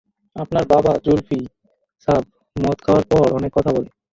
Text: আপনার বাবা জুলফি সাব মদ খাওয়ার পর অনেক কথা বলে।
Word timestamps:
আপনার 0.35 0.63
বাবা 0.65 0.91
জুলফি 1.05 1.39
সাব 2.07 2.23
মদ 2.55 2.77
খাওয়ার 2.85 3.05
পর 3.11 3.25
অনেক 3.37 3.51
কথা 3.57 3.71
বলে। 3.75 3.89